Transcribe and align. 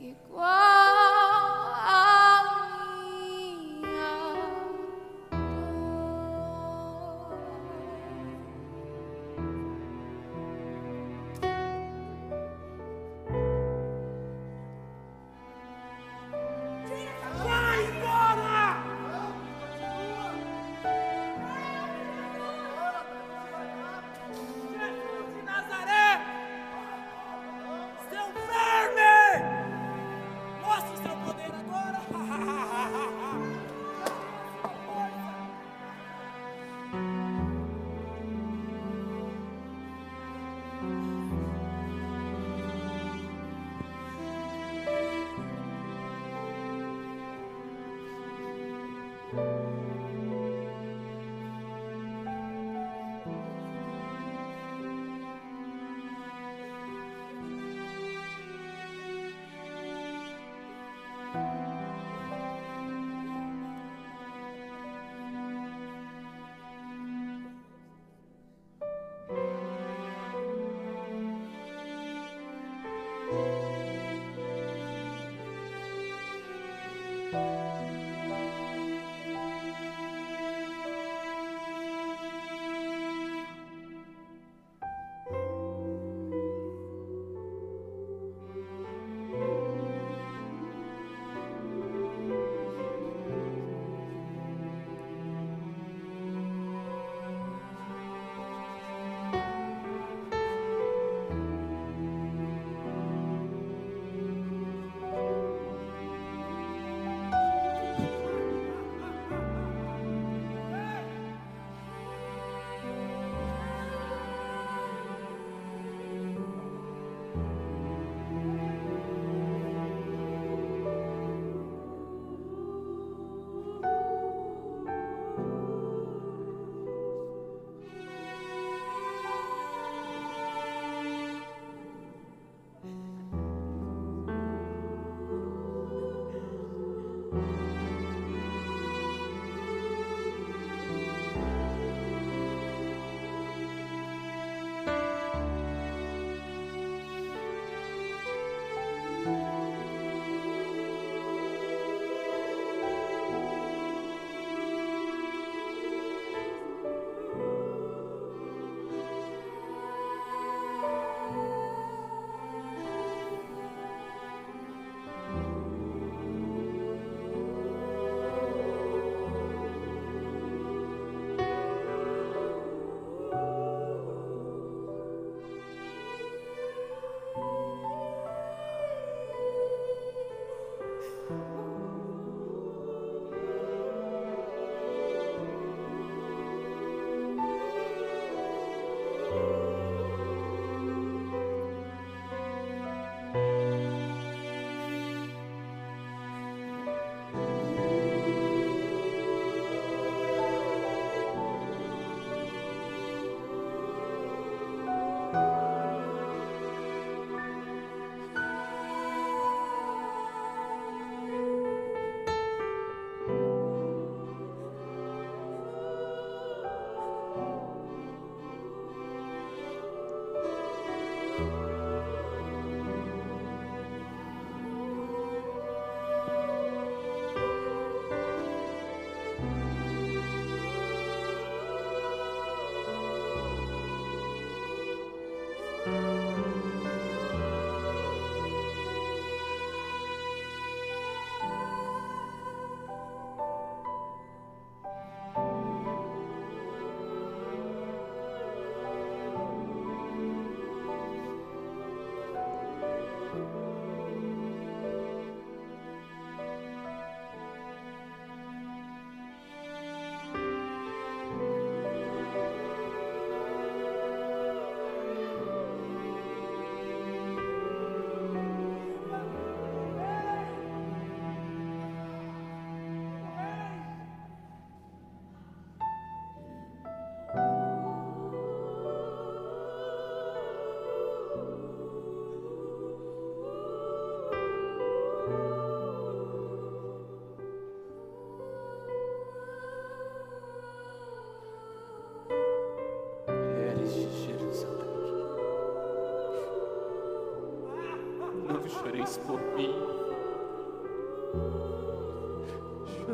equal. 0.00 0.69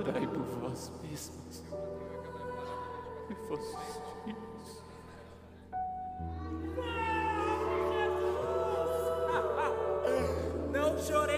rogai 0.07 0.27
por 0.27 0.43
vós 0.61 0.93
mesmos 1.03 1.65
e 3.29 3.35
vossos 3.49 4.01
filhos. 4.25 4.83
Não 10.73 10.99
chorei. 10.99 11.36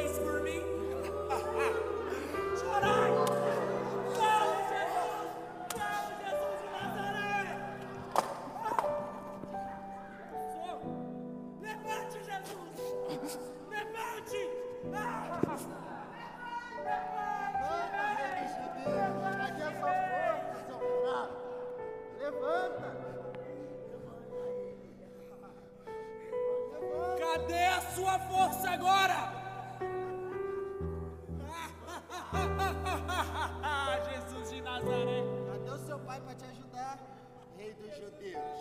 judeus, 37.98 38.60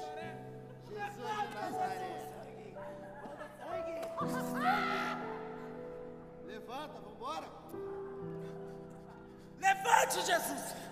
Jesus 0.88 0.98
de 0.98 1.56
Nazaré. 1.56 2.18
Levanta, 6.46 7.00
vambora. 7.00 7.48
Levante, 9.60 10.22
Jesus. 10.26 10.87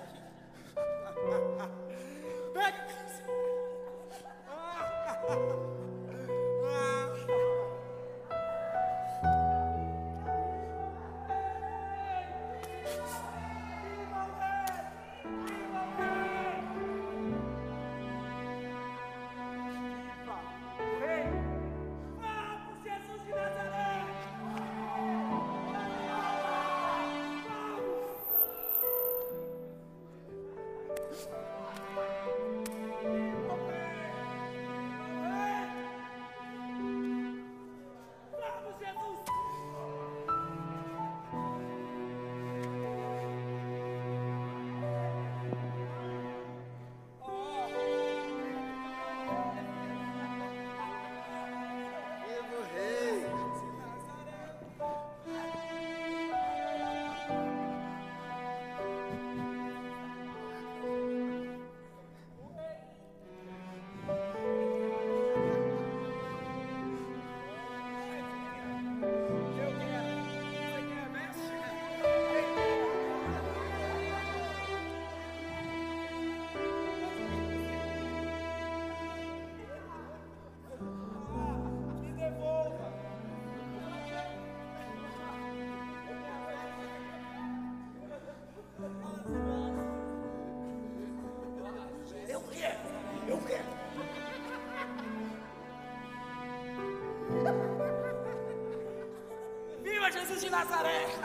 Viva 100.06 100.20
Jesus 100.20 100.42
de 100.42 100.50
Nazaré! 100.52 101.08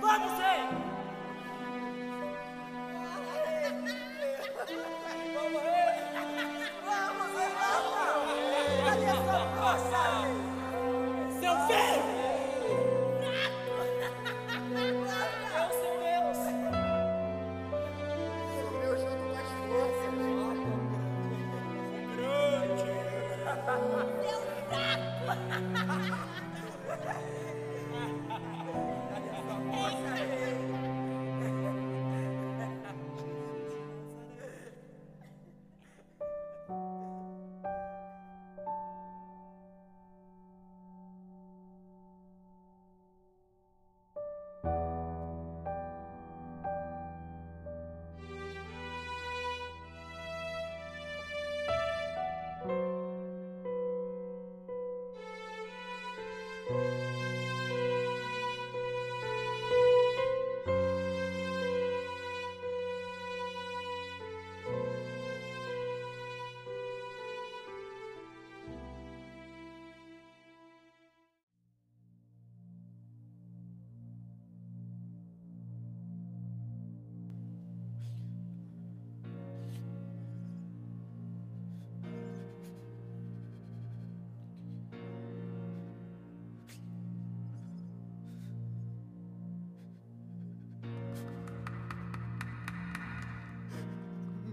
Vamos, 0.00 0.40
ei! 0.40 0.40
Vamos, 0.40 0.40
ei! 0.40 0.68
Vamos, 5.34 5.60
ei! 5.60 5.98
Vamos, 6.86 7.32
ei! 7.36 7.52
Vamos, 9.26 9.82
ei! 9.92 10.23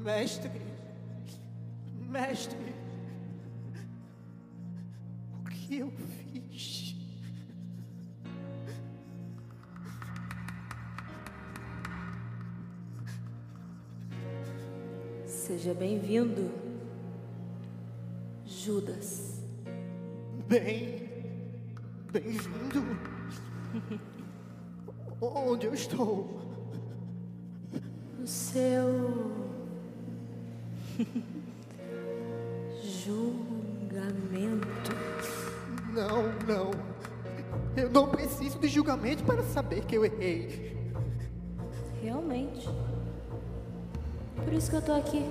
Mestre, 0.04 0.50
mestre, 2.10 2.58
o 5.32 5.48
que 5.48 5.78
eu 5.78 5.92
fiz? 5.92 6.96
Seja 15.28 15.76
bem-vindo, 15.76 16.52
Judas. 18.44 19.44
Bem, 20.48 21.10
bem-vindo. 22.12 22.84
Onde 25.22 25.68
eu 25.68 25.76
estou? 25.76 26.42
No 28.18 28.26
seu 28.26 29.51
julgamento. 33.06 34.92
Não, 35.94 36.24
não. 36.48 36.72
Eu 37.76 37.90
não 37.90 38.08
preciso 38.08 38.60
de 38.60 38.68
julgamento 38.68 39.24
para 39.24 39.42
saber 39.44 39.84
que 39.86 39.96
eu 39.96 40.06
errei. 40.06 40.78
Realmente. 42.02 42.70
Por 44.44 44.54
isso 44.54 44.70
que 44.70 44.78
eu 44.78 44.82
tô 44.82 44.94
aqui. 44.94 45.26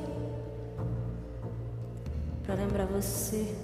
Pra 2.44 2.54
lembrar 2.54 2.86
você 2.86 3.54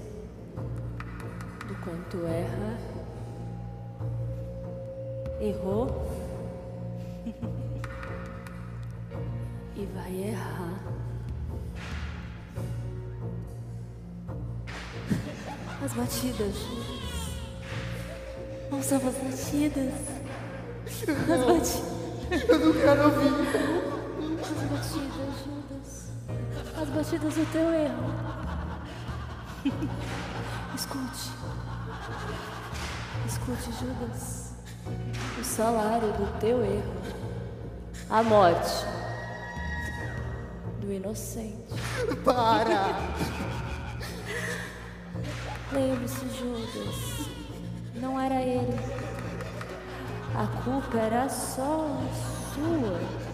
do 1.67 1.75
quanto 1.83 2.27
erra, 2.27 2.79
errou 5.41 6.07
e 9.77 9.87
vai 9.87 10.29
errar. 10.29 10.96
As 15.85 15.93
batidas. 15.93 16.55
Ouçam 18.73 18.97
as 18.97 19.03
batidas. 19.03 19.93
As 20.87 21.45
batidas. 21.45 21.83
Eu 22.49 22.59
não 22.59 22.73
quero 22.73 23.05
ouvir. 23.05 23.33
As 24.41 24.49
batidas, 24.71 25.35
Judas. 25.45 26.11
As 26.81 26.89
batidas 26.89 27.35
do 27.35 27.53
teu 27.53 27.75
erro. 27.75 28.15
Escute. 30.75 31.31
Escute, 33.27 33.73
Judas. 33.79 34.55
O 35.39 35.45
salário 35.45 36.13
do 36.13 36.41
teu 36.41 36.65
erro. 36.65 36.95
A 38.09 38.23
morte 38.23 38.87
do 40.81 40.93
inocente. 40.93 41.67
Para! 42.25 43.66
Lembre-se, 45.77 46.27
Judas. 46.39 47.29
Não 47.97 48.19
era 48.19 48.41
ele. 48.41 48.81
A 50.35 50.47
culpa 50.65 50.97
era 50.97 51.29
só 51.29 51.87
sua. 52.55 53.17